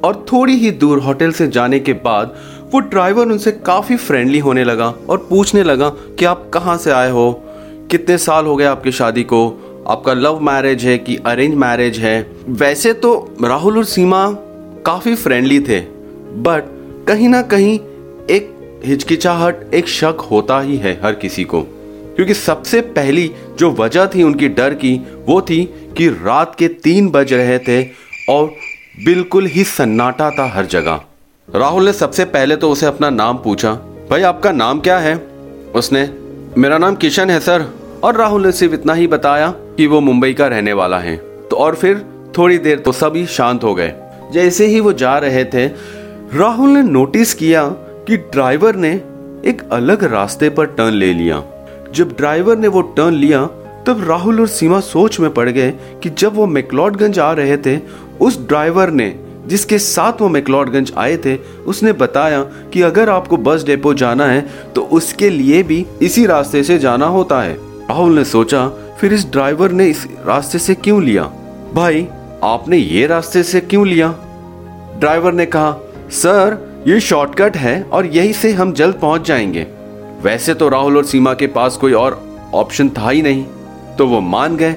और 0.04 0.26
थोड़ी 0.34 0.54
ही 0.54 0.72
दूर 0.72 1.00
होटल 1.00 1.32
से 1.32 1.48
जाने 1.48 1.80
के 1.80 1.94
बाद 1.94 2.36
वो 2.74 2.80
ड्राइवर 2.80 3.26
उनसे 3.26 3.52
काफ़ी 3.52 3.98
फ्रेंडली 3.98 4.40
होने 4.40 4.64
लगा 4.64 4.94
और 5.10 5.28
पूछने 5.30 5.64
लगा 5.64 5.90
कि 5.90 6.26
आप 6.26 6.50
कहाँ 6.54 6.78
से 6.78 6.92
आए 6.92 7.12
हो? 7.12 7.44
कितने 7.92 8.18
साल 8.18 8.46
हो 8.46 8.56
गए 8.56 8.66
आपकी 8.66 8.92
शादी 8.92 9.24
को? 9.24 9.48
आपका 9.88 10.14
लव 10.14 10.40
मैरिज 10.40 10.86
है 10.86 10.98
कि 10.98 11.16
अरेंज 11.16 11.56
मैरिज 11.56 11.98
है? 11.98 12.32
वैसे 12.50 12.94
तो 12.94 13.36
राहुल 13.44 13.78
और 13.78 13.86
सीमा 13.86 14.32
काफ़ी 14.86 15.16
फ्रेंडली 15.16 15.60
थे 15.60 15.80
बट 16.34 16.79
कहीं 17.10 17.30
ना 17.30 17.42
कहीं 17.42 17.80
एक 18.30 18.56
हिचकिचाहट, 18.86 19.74
एक 19.74 19.88
शक 19.88 20.28
होता 20.32 20.62
ही 20.62 20.78
है 20.78 21.02
हर 21.04 21.14
किसी 21.14 21.44
को। 21.44 21.62
क्योंकि 22.16 22.34
सबसे 22.34 22.82
पहली 22.82 23.32
जो 23.60 23.72
वजह 23.72 24.06
थी 24.06 24.24
उनकी 24.24 24.50
डर 24.50 24.74
की, 24.74 25.08
वो 25.26 25.42
थी 25.42 25.66
कि 25.98 26.08
रात 26.08 26.56
के 26.56 26.68
तीन 26.68 27.10
बज 27.10 27.34
रहे 27.34 27.60
थे 27.60 27.88
और 28.30 28.46
बिल्कुल 29.06 29.46
ही 29.46 29.64
सन्नाटा 29.64 30.30
था 30.30 30.46
हर 30.48 30.66
जगह। 30.66 31.02
राहुल 31.56 31.86
ने 31.86 31.94
सबसे 31.94 32.26
पहले 32.26 32.56
तो 32.56 32.70
उसे 32.70 32.86
अपना 32.86 33.10
नाम 33.10 33.38
पूछा, 33.38 33.74
भाई, 34.10 34.22
आपका 34.22 34.52
नाम 34.52 34.80
क्या 34.80 34.98
है? 34.98 35.16
उसने, 35.76 36.10
मेरा 36.58 36.78
नाम 36.78 36.96
किशन 36.96 37.30
है, 37.30 37.40
सर। 37.40 37.66
और 38.04 38.16
राहुल 38.16 38.46
ने 38.46 38.52
सिर्फ़ 38.52 38.74
इतना 38.74 38.94
ही 38.94 39.08
बताया 39.08 39.48
कि 39.58 39.88
वो 39.88 40.02
मुंबई 40.02 40.34
का 40.34 40.48
रहने 40.48 40.74
वाला 40.74 41.00
है। 41.00 41.18
तो 41.18 41.56
और 41.56 41.76
फिर 41.76 42.06
थोड़ी 42.38 42.58
देर 42.58 42.80
तो 42.80 42.92
सभी 42.92 43.26
शांत 43.26 43.64
हो 43.64 43.76
गए। 43.76 43.94
जैसे 44.32 44.66
ही 44.66 44.80
वो 44.80 44.94
जा 44.94 45.18
रहे 45.18 45.46
थे 45.46 45.99
राहुल 46.34 46.70
ने 46.70 46.82
नोटिस 46.84 47.34
किया 47.34 47.70
कि 48.08 48.18
ड्राइवर 48.18 48.76
ने 48.76 48.90
एक 49.46 49.70
अलग 49.72 50.04
रास्ते 50.04 50.50
पर 50.50 50.66
टर्न 50.66 50.94
ले 50.94 51.14
लिया। 51.14 51.44
जब 51.94 52.12
ड्राइवर 52.18 52.58
ने 52.58 52.68
वो 52.68 52.82
टर्न 52.82 53.14
लिया, 53.14 53.46
तब 53.88 54.06
राहुल 54.08 54.40
और 54.40 54.48
सीमा 54.48 54.80
सोच 54.80 55.20
में 55.20 55.34
पड़ 55.34 55.50
गए 55.50 55.72
कि 56.04 56.10
जब 56.10 56.36
वो 56.36 56.46
मैकलॉडगंज 56.48 57.20
आ 57.20 57.32
रहे 57.34 57.58
थे, 57.58 57.80
उस 58.22 58.48
ड्राइवर 58.48 58.90
ने, 58.90 59.20
जिसके 59.48 59.80
साथ 59.80 60.22
वो 60.22 60.30
मैकलॉडगंज 60.30 60.94
आए 60.98 61.18
थे, 61.18 61.36
उसने 61.68 61.94
बताया 61.94 62.44
कि 62.44 62.82
अगर 62.82 63.10
आपको 63.10 63.38
बस 63.38 63.64
डेपो 63.64 63.94
जाना 63.94 64.26
है 64.26 64.48
तो 64.76 64.82
उसके 64.82 65.30
लिए 65.30 65.64
भी 65.64 65.86
इसी 66.02 66.26
रास्ते 66.26 66.64
से 66.64 66.80
जाना 66.80 67.06
होता 67.06 67.42
है। 67.42 67.54
राहुल 67.56 68.16
ने 68.16 68.26
सोचा, 68.26 68.68
फिर 69.00 69.14
इस 69.14 69.26
ड्राइवर 69.32 69.72
ने 69.72 69.88
इस 69.88 70.08
रास्ते 70.26 70.60
से 70.60 70.76
क्यों 70.76 71.04
लिया? 71.04 71.24
भाई, 71.74 72.08
आपने 72.44 72.78
ये 72.78 73.08
रास्ते 73.08 73.44
से 73.44 73.62
क्यों 73.62 73.88
लिया? 73.88 74.16
ड्राइवर 75.00 75.34
ने 75.34 75.46
कहा 75.46 75.78
सर, 76.12 76.58
ये 76.88 77.00
शॉर्टकट 77.00 77.58
है 77.58 77.84
और 77.84 78.06
यही 78.06 78.34
से 78.34 78.52
हम 78.52 78.74
जल्द 78.74 78.96
पहुँच 78.96 79.28
जाएँगे। 79.28 79.68
वैसे 80.22 80.54
तो 80.54 80.70
राहुल 80.70 80.98
और 80.98 81.04
सीमा 81.04 81.34
के 81.34 81.48
पास 81.48 81.78
कोई 81.78 81.94
और 81.94 82.24
ऑप्शन 82.54 82.90
था 82.90 83.10
ही 83.10 83.22
नहीं। 83.22 83.46
तो 83.98 84.08
वो 84.08 84.22
मान 84.22 84.58
गए, 84.58 84.76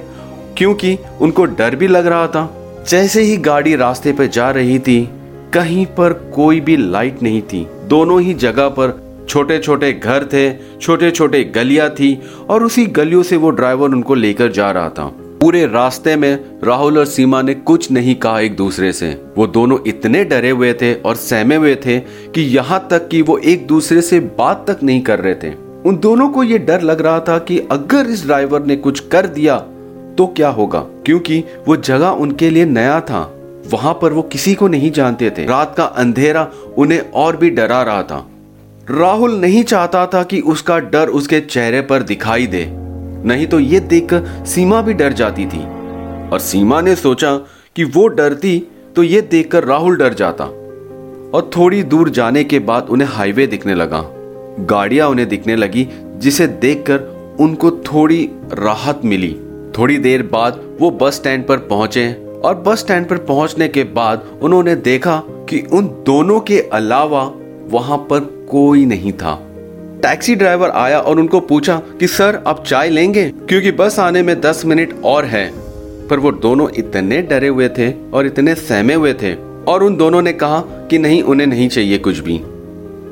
क्योंकि 0.57 0.97
उनको 1.21 1.45
डर 1.45 1.75
भी 1.75 1.87
लग 1.87 2.07
रहा 2.07 2.27
था। 2.27 2.49
जैसे 2.89 3.21
ही 3.21 3.37
गाड़ी 3.37 3.75
रास्ते 3.75 4.13
पर 4.13 4.25
जा 4.25 4.51
रही 4.51 4.79
थी, 4.79 5.09
कहीं 5.53 5.85
पर 5.85 6.13
कोई 6.13 6.59
भी 6.59 6.77
लाइट 6.77 7.23
नहीं 7.23 7.41
थी। 7.41 7.67
दोनों 7.83 8.21
ही 8.21 8.33
जगह 8.33 8.67
पर 8.69 9.01
छोटे 9.29 9.59
छोटे 9.59 9.93
घर 9.93 10.23
थे 10.23 10.53
छोटे 10.77 11.11
छोटे 11.11 11.43
गलियाँ 11.43 11.89
थी 11.89 12.21
और 12.49 12.63
उसी 12.63 12.85
गलियों 12.85 13.23
से 13.23 13.37
वो 13.37 13.49
ड्राइवर 13.49 13.89
उनको 13.89 14.15
लेकर 14.15 14.51
जा 14.51 14.71
रहा 14.71 14.89
था। 14.89 15.11
पूरे 15.43 15.65
रास्ते 15.67 16.15
में 16.15 16.59
राहुल 16.63 16.97
और 16.97 17.05
सीमा 17.05 17.41
ने 17.41 17.53
कुछ 17.53 17.91
नहीं 17.91 18.15
कहा 18.15 18.39
एक 18.39 18.55
दूसरे 18.55 18.93
से। 18.93 19.07
वो 19.37 19.47
दोनों 19.47 19.77
इतने 19.87 20.23
डरे 20.23 20.49
हुए 20.49 20.73
थे 20.73 20.93
और 20.93 21.15
सहमे 21.15 21.55
हुए 21.55 21.75
थे 21.75 21.99
कि 21.99 22.41
यहाँ 22.41 22.87
तक 22.91 23.07
कि 23.07 23.21
वो 23.21 23.37
एक 23.37 23.67
दूसरे 23.67 24.01
से 24.01 24.19
बात 24.19 24.63
तक 24.69 24.83
नहीं 24.83 25.01
कर 25.01 25.19
रहे 25.19 25.35
थे। 25.35 25.53
उन 25.85 25.97
दोनों 25.97 26.29
को 26.29 26.43
ये 26.43 26.57
डर 26.57 26.81
लग 26.81 27.01
रहा 27.01 27.19
था 27.19 27.37
कि 27.39 27.59
अगर 27.71 28.05
इस 28.05 28.25
ड्राइवर 28.25 28.65
ने 28.65 28.75
कुछ 28.75 28.99
कर 28.99 29.27
दिया 29.27 29.57
तो 30.17 30.27
क्या 30.27 30.49
होगा? 30.49 30.79
क्योंकि 30.79 31.43
वो 31.67 31.75
जगह 31.75 32.07
उनके 32.07 32.49
लिए 32.49 32.65
नया 32.65 32.99
था। 32.99 33.21
वहाँ 33.71 33.93
पर 33.93 34.13
वो 34.13 34.21
किसी 34.21 34.53
को 34.55 34.67
नहीं 34.67 34.91
जानते 34.91 35.29
थे। 35.29 35.45
रात 35.45 35.73
का 35.77 35.83
अंधेरा 35.83 36.49
उन्हें 36.77 36.99
और 36.99 37.37
भी 37.37 37.49
डरा 37.49 37.81
रहा 37.81 38.03
था। 38.03 38.27
राहुल 38.91 39.35
नहीं 39.35 39.63
चाहता 39.63 40.05
था 40.05 40.23
कि 40.23 40.39
उसका 40.39 40.79
डर 40.79 41.07
उसके 41.07 41.39
चेहरे 41.39 41.81
पर 41.81 42.03
दिखाई 42.03 42.47
दे। 42.47 42.82
नहीं 43.25 43.47
तो 43.47 43.59
ये 43.59 43.79
देखकर 43.79 44.45
सीमा 44.45 44.81
भी 44.81 44.93
डर 44.93 45.13
जाती 45.13 45.45
थी। 45.45 45.63
और 46.29 46.39
सीमा 46.39 46.81
ने 46.81 46.95
सोचा 46.95 47.35
कि 47.75 47.83
वो 47.83 48.07
डरती 48.07 48.59
तो 48.95 49.03
ये 49.03 49.21
देखकर 49.21 49.63
राहुल 49.63 49.97
डर 49.97 50.13
जाता। 50.13 50.43
और 50.43 51.49
थोड़ी 51.57 51.83
दूर 51.83 52.09
जाने 52.09 52.43
के 52.43 52.59
बाद 52.59 52.87
उन्हें 52.89 53.07
हाईवे 53.07 53.47
दिखने 53.47 53.75
लगा। 53.75 54.03
गाड़ियाँ 54.59 55.07
उन्हें 55.09 55.27
दिखने 55.29 55.55
लगी, 55.55 55.87
जिसे 56.17 56.47
देखकर 56.47 57.37
उनको 57.39 57.71
थोड़ी 57.71 58.29
राहत 58.53 59.01
मिली। 59.05 59.33
थोड़ी 59.77 59.97
देर 59.97 60.23
बाद 60.23 60.59
वो 60.79 60.91
बस 60.91 61.15
स्टैंड 61.15 61.45
पर 61.47 61.57
पहुँचे 61.57 62.13
और 62.45 62.55
बस 62.55 62.79
स्टैंड 62.79 63.07
पर 63.07 63.17
पहुँचने 63.17 63.67
के 63.67 63.83
बाद 63.83 64.27
उन्होंने 64.41 64.75
देखा 64.75 65.21
कि 65.49 65.59
उन 65.73 65.87
दोनों 66.05 66.39
के 66.39 66.59
अलावा 66.73 67.23
वहाँ 67.69 67.97
पर 68.09 68.19
कोई 68.49 68.85
नहीं 68.85 69.13
था। 69.13 69.33
टैक्सी 70.03 70.35
ड्राइवर 70.35 70.69
आया 70.69 70.99
और 70.99 71.19
उनको 71.19 71.39
पूछा 71.39 71.81
कि, 71.99 72.07
सर, 72.07 72.43
आप 72.47 72.63
चाय 72.65 72.89
लेंगे? 72.89 73.29
क्योंकि 73.29 73.71
बस 73.71 73.99
आने 73.99 74.23
में 74.23 74.41
दस 74.41 74.65
मिनट 74.65 74.93
और 75.03 75.25
है। 75.25 75.51
पर 76.07 76.19
वो 76.19 76.31
दोनों 76.31 76.67
इतने 76.77 77.21
डरे 77.21 77.47
हुए 77.47 77.69
थे 77.69 77.91
और 78.13 78.25
इतने 78.25 78.55
सहमे 78.55 78.93
हुए 78.93 79.13
थे 79.13 79.33
और 79.67 79.83
उन 79.83 79.95
दोनों 79.95 80.21
ने 80.21 80.33
कहा 80.33 80.59
कि, 80.59 80.97
नहीं, 80.97 81.23
उन्हें 81.23 81.47
नहीं 81.47 81.69
चाहिए 81.69 81.97
कुछ 81.97 82.19
भी। 82.19 82.39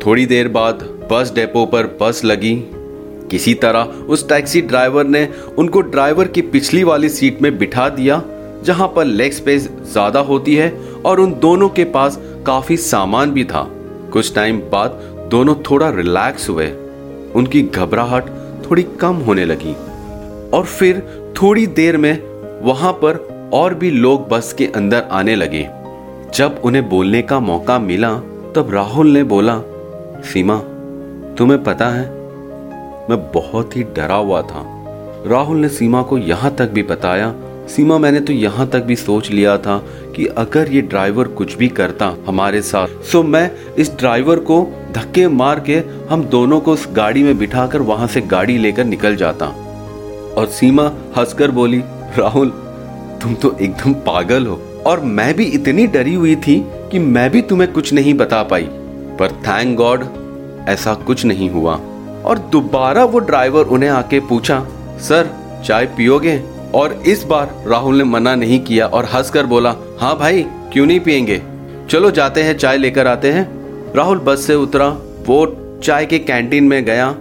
थोड़ी 0.05 0.25
देर 0.25 0.47
बाद 0.47 0.83
बस 1.11 1.31
डेपो 1.35 1.65
पर 1.65 1.97
बस 2.01 2.21
लगी। 2.25 2.55
किसी 3.31 3.53
तरह 3.53 3.81
उस 4.09 4.29
टैक्सी 4.29 4.61
ड्राइवर 4.61 5.05
ने 5.05 5.27
उनको 5.57 5.81
ड्राइवर 5.81 6.27
की 6.27 6.41
पिछली 6.41 6.83
वाली 6.83 7.09
सीट 7.09 7.41
में 7.41 7.57
बिठा 7.57 7.89
दिया, 7.89 8.21
जहाँ 8.63 8.87
पर 8.87 9.05
लेग 9.05 9.31
स्पेस 9.31 9.69
ज़्यादा 9.91 10.19
होती 10.19 10.55
है 10.55 10.69
और 11.05 11.19
उन 11.19 11.33
दोनों 11.33 11.69
के 11.69 11.83
पास 11.83 12.19
काफ़ी 12.45 12.77
सामान 12.77 13.31
भी 13.31 13.43
था। 13.43 13.67
कुछ 14.13 14.35
टाइम 14.35 14.59
बाद 14.59 15.20
दोनों 15.31 15.55
थोड़ा 15.55 15.89
रिलैक्स 15.89 16.49
हुए। 16.49 16.67
उनकी 17.35 17.61
घबराहट 17.61 18.25
थोड़ी 18.69 18.83
कम 18.83 19.15
होने 19.15 19.45
लगी। 19.45 19.75
और 20.53 20.63
फिर 20.65 20.99
थोड़ी 21.41 21.67
देर 21.67 21.97
में 21.97 22.21
वहाँ 22.61 22.93
पर 22.93 23.27
और 23.53 23.73
भी 23.73 23.91
लोग 23.91 24.29
बस 24.29 24.53
के 24.53 24.65
अंदर 24.65 25.03
आने 25.11 25.35
लगे। 25.35 25.69
जब 26.35 26.61
उन्हें 26.63 26.89
बोलने 26.89 27.21
का 27.21 27.39
मौका 27.39 27.79
मिला, 27.79 28.13
तब 28.55 28.67
राहुल 28.73 29.07
ने 29.07 29.23
बोला, 29.23 29.61
सीमा, 30.21 30.57
तुम्हें 31.37 31.63
पता 31.63 31.89
है, 31.89 32.09
मैं 33.09 33.31
बहुत 33.31 33.77
ही 33.77 33.83
डरा 33.83 34.15
हुआ 34.15 34.41
था। 34.41 34.83
राहुल 35.27 35.57
ने 35.57 35.69
सीमा 35.69 36.01
को 36.01 36.17
यहाँ 36.17 36.55
तक 36.55 36.69
भी 36.71 36.83
बताया। 36.83 37.35
सीमा, 37.67 37.97
मैंने 37.97 38.19
तो 38.19 38.33
यहाँ 38.33 38.67
तक 38.67 38.79
भी 38.79 38.95
सोच 38.95 39.31
लिया 39.31 39.57
था 39.57 39.83
कि 40.15 40.25
अगर 40.25 40.71
ये 40.71 40.81
ड्राइवर 40.81 41.27
कुछ 41.27 41.57
भी 41.57 41.67
करता 41.67 42.15
हमारे 42.25 42.61
साथ 42.61 42.87
तो 43.11 43.23
मैं 43.23 43.51
इस 43.77 43.97
ड्राइवर 43.97 44.39
को 44.39 44.73
धक्के 44.91 45.27
मार 45.27 45.59
के 45.59 45.83
हम 46.09 46.23
दोनों 46.23 46.59
को 46.59 46.73
उस 46.73 46.87
गाड़ी 46.91 47.23
में 47.23 47.37
बिठाकर 47.37 47.81
वहाँ 47.81 48.07
से 48.07 48.21
गाड़ी 48.21 48.57
लेकर 48.57 48.83
निकल 48.83 49.15
जाता। 49.15 49.45
और 50.37 50.47
सीमा 50.51 50.91
हंसकर 51.17 51.51
बोली, 51.51 51.83
राहुल, 52.17 52.49
तुम 53.21 53.33
तो 53.35 53.57
एकदम 53.61 53.93
पागल 53.93 54.45
हो। 54.45 54.61
और 54.85 54.99
मैं 54.99 55.33
भी 55.33 55.43
इतनी 55.43 55.87
डरी 55.87 56.13
हुई 56.13 56.35
थी 56.35 56.65
कि 56.91 56.99
मैं 56.99 57.29
भी 57.29 57.41
तुम्हें 57.41 57.71
कुछ 57.71 57.93
नहीं 57.93 58.13
बता 58.13 58.43
पाई। 58.43 58.67
पर 59.19 59.31
थैंक 59.31 59.77
गॉड 59.77 60.05
ऐसा 60.69 60.93
कुछ 60.93 61.25
नहीं 61.25 61.49
हुआ। 61.49 61.79
और 62.25 62.49
दोबारा 62.51 63.05
वो 63.05 63.19
ड्राइवर 63.19 63.65
उन्हें 63.65 63.89
आके 63.89 64.19
पूछा, 64.19 64.67
सर, 64.99 65.29
चाय 65.65 65.85
पियोगे? 65.85 66.43
और 66.75 67.03
इस 67.07 67.23
बार 67.23 67.63
राहुल 67.67 67.95
ने 67.95 68.03
मना 68.03 68.35
नहीं 68.35 68.59
किया 68.59 68.87
और 68.87 69.05
हंसकर 69.05 69.45
बोला 69.45 69.75
हाँ 69.99 70.17
भाई, 70.17 70.45
क्यों 70.73 70.85
नहीं 70.85 70.99
पियेंगे? 70.99 71.41
चलो 71.89 72.11
जाते 72.11 72.43
हैं, 72.43 72.57
चाय 72.57 72.77
लेकर 72.77 73.07
आते 73.07 73.31
हैं। 73.31 73.60
राहुल 73.95 74.17
बस 74.17 74.45
से 74.47 74.55
उतरा, 74.55 74.87
वो 75.27 75.79
चाय 75.83 76.05
के 76.05 76.19
कैंटीन 76.19 76.63
में 76.63 76.85
गया। 76.85 77.15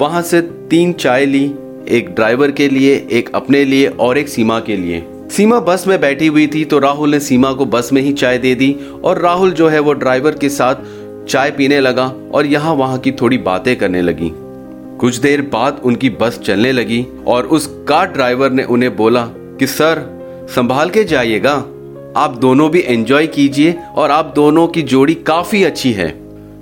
वहाँ 0.00 0.22
से 0.22 0.40
तीन 0.40 0.92
चाय 0.92 1.26
ली, 1.26 1.44
एक 1.88 2.10
ड्राइवर 2.14 2.50
के 2.50 2.68
लिए, 2.68 3.08
एक 3.12 3.30
अपने 3.34 3.64
लिए 3.64 3.86
और 3.86 4.18
एक 4.18 4.28
सीमा 4.28 4.60
के 4.60 4.76
लिए। 4.76 5.06
सीमा 5.30 5.60
बस 5.60 5.86
में 5.86 6.00
बैठी 6.00 6.26
हुई 6.26 6.46
थी 6.46 6.64
तो 6.64 6.78
राहुल 6.78 7.10
ने 7.10 7.20
सीमा 7.20 7.52
को 7.52 7.66
बस 7.66 7.90
में 7.92 8.02
ही 8.02 8.12
चाय 8.12 8.38
दे 8.38 8.54
दी 8.54 8.76
और 9.04 9.18
राहुल 9.18 9.50
जो 9.50 9.68
है 9.68 9.78
वो 9.78 9.92
ड्राइवर 9.92 10.34
के 10.34 10.48
साथ 10.48 10.74
चाय 11.26 11.50
पीने 11.50 11.80
लगा 11.80 12.14
और 12.34 12.46
यहाँ 12.46 12.74
वहाँ 12.74 12.98
की 12.98 13.12
थोड़ी 13.12 13.38
बातें 13.38 13.76
करने 13.76 14.02
लगी। 14.02 14.32
कुछ 14.98 15.16
देर 15.16 15.42
बाद 15.42 15.80
उनकी 15.84 16.10
बस 16.10 16.38
चलने 16.38 16.72
लगी 16.72 17.06
और 17.26 17.46
उस 17.46 17.66
कार 17.88 18.06
ड्राइवर 18.06 18.50
ने 18.50 18.64
उन्हें 18.64 18.96
बोला 18.96 19.26
कि, 19.26 19.66
सर, 19.66 20.04
संभाल 20.50 20.90
के 20.90 21.04
जाइएगा? 21.04 21.64
आप 22.16 22.36
दोनों 22.36 22.70
भी 22.70 22.80
एंजॉय 22.80 23.26
कीजिए 23.26 23.74
और 23.96 24.10
आप 24.10 24.32
दोनों 24.36 24.68
की 24.68 24.82
जोड़ी 24.82 25.14
काफ़ी 25.14 25.62
अच्छी 25.64 25.92
है। 25.92 26.08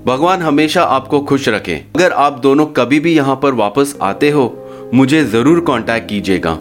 भगवान 0.04 0.42
हमेशा 0.42 0.82
आपको 0.82 1.20
खुश 1.20 1.48
रखे। 1.48 1.74
अगर 1.96 2.12
आप 2.12 2.38
दोनों 2.38 2.66
कभी 2.66 3.00
भी 3.00 3.14
यहाँ 3.14 3.36
पर 3.42 3.52
वापस 3.52 3.96
आते 4.02 4.30
हो, 4.30 4.46
मुझे 4.94 5.24
ज़रूर 5.24 5.60
कांटेक्ट 5.60 6.08
कीजिएगा। 6.08 6.52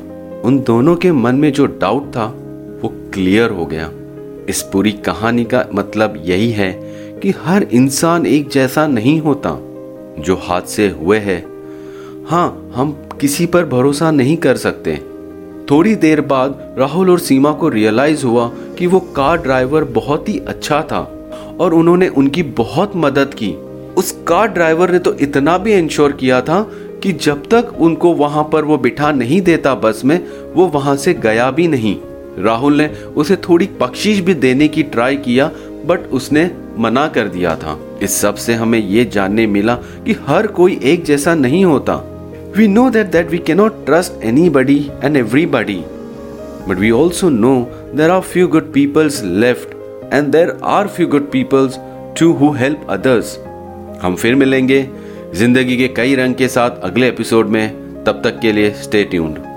उन 0.46 0.60
दोनों 0.68 0.96
के 0.96 1.12
मन 1.12 1.36
में 1.36 1.52
जो 1.54 1.66
डाउट 1.66 2.10
था, 2.10 2.26
वो 2.84 2.90
क्लियर 3.14 3.50
हो 3.50 3.66
गया। 3.66 3.90
इस 4.50 4.62
पूरी 4.62 4.92
कहानी 4.92 5.44
का 5.44 5.66
मतलब 5.74 6.22
यही 6.26 6.52
है 6.52 6.72
कि 7.20 7.34
हर 7.46 7.64
इंसान 7.64 8.26
एक 8.26 8.50
जैसा 8.50 8.88
नहीं 8.88 9.20
होता, 9.20 9.58
जो 10.20 10.40
हादसे 10.44 10.88
हुए 10.90 11.18
हैं। 11.18 11.44
हाँ 12.28 12.72
हम 12.76 12.92
किसी 13.22 13.46
पर 13.46 13.66
भरोसा 13.66 14.12
नहीं 14.12 14.38
कर 14.38 14.58
सकते। 14.58 15.00
थोड़ी 15.72 15.96
देर 15.96 16.22
बाद 16.22 16.76
राहुल 16.80 17.10
और 17.10 17.20
सीमा 17.20 17.52
को 17.52 17.70
रियलाइज़ 17.70 18.26
हुआ 18.26 18.48
कि 18.78 18.88
वो 18.88 19.00
कार 19.00 19.38
ड्राइवर 19.38 19.84
बहुत 19.84 20.30
ही 20.30 20.38
अच्छा 20.40 20.82
था 20.82 21.00
और 21.60 21.74
उन्होंने 21.74 22.08
उनकी 22.08 22.44
बहुत 22.44 22.92
मदद 22.96 23.34
की। 23.34 23.52
उस 23.98 24.12
कार 24.28 24.48
ड्राइवर 24.48 24.92
ने 24.92 25.00
तो 25.00 25.14
इतना 25.14 25.58
भी 25.58 25.74
इंश्योर 25.74 26.12
किया 26.12 26.42
था 26.42 26.62
कि 27.04 27.12
जब 27.12 27.48
तक 27.50 27.74
उनको 27.80 28.14
वहाँ 28.14 28.50
पर 28.54 28.66
वो 28.66 28.78
बिठा 28.78 29.12
नहीं 29.12 29.42
देता 29.42 29.76
बस 29.76 30.02
में, 30.06 30.20
वो 30.54 30.68
वहाँ 30.68 30.96
से 30.96 31.14
गया 31.14 31.52
भी 31.52 31.68
नहीं। 31.68 31.96
राहुल 32.40 32.74
ने 32.74 32.88
उसे 33.16 33.36
थोड़ी 33.36 33.70
बख्शीश 33.82 34.20
भी 34.20 34.34
देने 34.34 34.68
की 34.68 34.84
ट्राई 34.84 35.18
किया 35.18 35.52
बट 35.86 36.00
उसने 36.12 36.50
मना 36.80 37.08
कर 37.08 37.28
दिया 37.28 37.56
था। 37.56 37.78
इस 38.02 38.22
सबसे 38.22 38.54
हमें 38.54 38.80
ये 38.80 39.06
जानने 39.06 39.48
मिला 39.48 39.76
कि 39.76 40.16
हर 40.28 40.48
कोई 40.48 40.80
एक 40.84 41.04
जैसा 41.04 41.36
नहीं 41.36 41.66
होता। 41.66 42.13
We 42.56 42.68
know 42.68 42.90
that, 42.92 43.12
that 43.14 43.30
we 43.30 43.40
cannot 43.40 43.86
trust 43.86 44.14
anybody 44.22 44.92
and 45.02 45.18
everybody. 45.18 45.84
But 46.68 46.78
we 46.78 46.94
also 46.94 47.30
know 47.30 47.70
there 47.94 48.12
are 48.12 48.22
few 48.22 48.48
good 48.48 48.72
peoples 48.72 49.24
left 49.24 49.74
and 50.12 50.32
there 50.32 50.64
are 50.64 50.88
few 50.88 51.08
good 51.08 51.32
peoples 51.32 51.80
too 52.16 52.34
who 52.34 52.52
help 52.54 52.84
others. 52.98 53.38
हम 54.04 54.16
फिर 54.22 54.36
मिलेंगे 54.36 54.82
ज़िंदगी 55.36 55.78
के 55.78 55.88
कई 56.02 56.16
रंग 56.16 56.36
के 56.36 56.48
साथ 56.58 56.80
अगले 56.92 57.08
एपिसोड 57.10 57.48
में 57.56 58.04
तब 58.04 58.22
तक 58.24 58.40
के 58.42 58.52
लिए 58.52 58.72
स्टे 58.84 59.04
ट्यून्ड 59.12 59.53